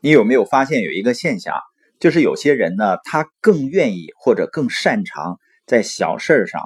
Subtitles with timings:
[0.00, 1.54] 你有没有发现有一个现象，
[1.98, 6.62] 就是有些人呢，他更愿意或者更擅长在小事上、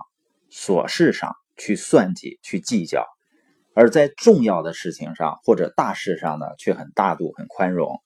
[0.50, 3.06] 琐事上去算计、去计较，
[3.74, 8.00] 而在重要的事情上或者大事上呢，却很大度、很宽容。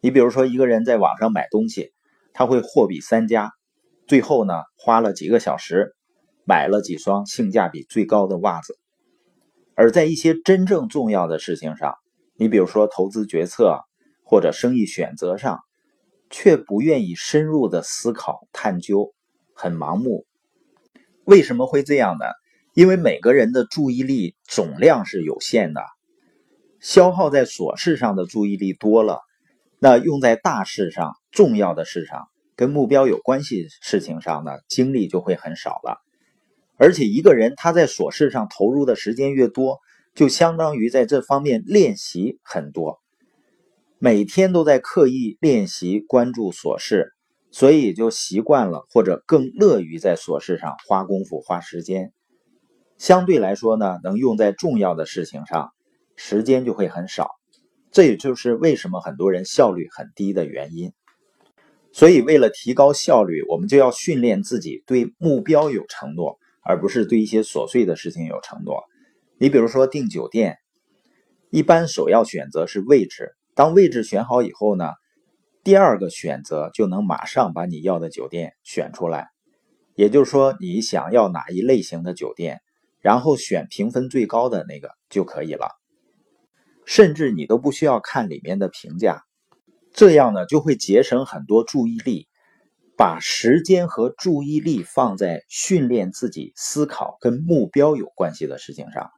[0.00, 1.92] 你比如说，一个人在网上买东西，
[2.32, 3.50] 他会货比三家，
[4.06, 5.96] 最后呢，花了几个小时
[6.44, 8.78] 买了几双性价比最高的袜子。
[9.74, 11.96] 而在一些真正重要的事情上，
[12.36, 13.80] 你比如说投资决策
[14.28, 15.60] 或者生意选择上，
[16.30, 19.14] 却不愿意深入的思考探究，
[19.54, 20.26] 很盲目。
[21.24, 22.24] 为什么会这样呢？
[22.74, 25.80] 因为每个人的注意力总量是有限的，
[26.80, 29.20] 消耗在琐事上的注意力多了。
[29.78, 36.02] 那用在大事上、重要的事上、跟目标有关系事情上呢，精力就会很少了。
[36.76, 39.78] 而且一个人他在琐事上投入的时间越多，
[40.14, 43.00] 就相当于在这方面练习很多，
[43.98, 47.14] 每天都在刻意练习关注琐事，
[47.50, 52.12] 所以就习惯了或者更乐于在琐事上花功夫、花时间。
[52.98, 55.70] 相对来说呢，能用在重要的事情上，
[56.14, 57.30] 时间就会很少。
[57.90, 60.92] 这也就是为什么很多人效率很低的原因。
[61.90, 68.82] 所以，为了提高效率，我们就要训练自己对目标有承诺，而不是对一些琐碎的事情有承诺。
[69.38, 70.58] 你比如说订酒店，
[71.48, 73.35] 一般首要选择是位置。
[73.56, 74.90] 当位置选好以后呢，
[75.64, 79.30] 第二个选择就能马上把你要的酒店选出来。
[79.94, 82.60] 也就是说，你想要哪一类型的酒店，
[83.00, 85.70] 然后选评分最高的那个就可以了。
[86.84, 89.22] 甚至你都不需要看里面的评价，
[89.94, 92.28] 这样呢就会节省很多注意力，
[92.94, 99.10] 把时间和注意力放在训练自己思考跟目标有关系的事情上。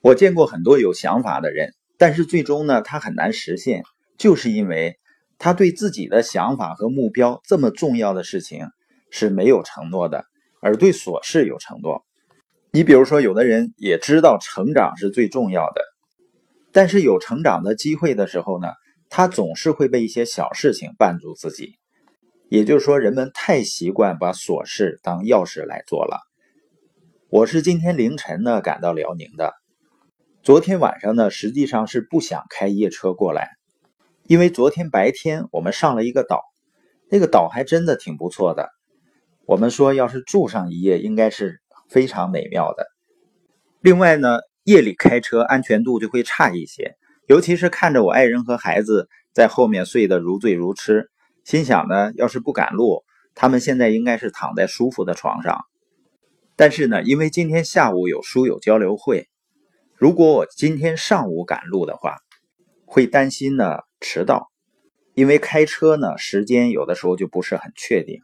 [0.00, 3.82] 我见过很多有想法的人，但是最终呢他很难实现，
[4.16, 4.96] 就是因为
[5.36, 8.68] 他对自己的想法和目标这么重要的事情
[9.10, 10.24] 是没有承诺的，
[10.62, 12.04] 而对琐事有承诺。
[12.70, 15.82] 你比如说，有的人也知道成长是最重要的。
[16.70, 18.68] 但是有成长的机会的时候呢，
[19.08, 21.76] 他总是会被一些小事情绊住自己。
[22.50, 26.20] 也就是说，人们太习惯把琐事当要事来做了。
[27.30, 29.54] 我是今天凌晨呢赶到辽宁的，
[30.48, 33.50] 昨天晚上呢实际上是不想开夜车过来，
[34.26, 36.40] 因为昨天白天我们上了一个岛，
[37.10, 38.70] 那个岛还真的挺不错的。
[39.44, 41.60] 我们说要是住上一夜，应该是
[41.90, 42.86] 非常美妙的。
[43.82, 44.38] 另外呢。
[44.64, 51.10] 夜里开车安全度就会差一些，尤其是看着我爱人和孩子在后面睡得如醉如痴，
[51.44, 53.02] 心想呢，要是不赶路，
[53.34, 55.60] 他们现在应该是躺在舒服的床上。
[56.56, 59.28] 但是呢，因为今天下午有书友交流会，
[59.98, 62.18] 如果我今天上午赶路的话，
[62.86, 64.48] 会担心呢迟到，
[65.14, 68.20] 因为开车呢时间有的时候就不是很确定，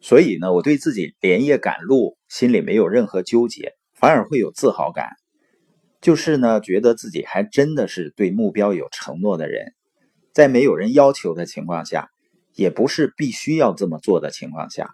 [0.00, 5.08] 所以呢，我对自己连夜赶路心里没有任何纠结，反而会有自豪感。
[6.00, 9.74] 就是呢，觉得自己还真的是对目标有承诺的人，
[10.32, 12.08] 在没有人要求的情况下，
[12.54, 14.88] 也不是必须要这么做的情况下，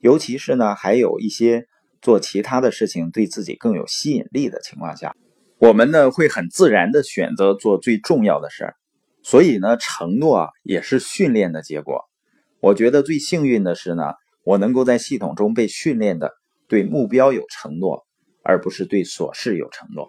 [0.00, 1.66] 尤其是呢，还有一些
[2.00, 5.14] 做其他的事情对自己更有吸引力的情况下，
[5.58, 8.76] 我们呢会很自然的选择做最重要的事儿。
[9.22, 12.04] 所以呢，承诺啊也是训练的结果。
[12.60, 14.14] 我觉得最幸运的是呢，
[14.44, 16.32] 我能够在系统中被训练的
[16.68, 18.06] 对目标有承诺，
[18.42, 20.08] 而不是对琐事有承诺。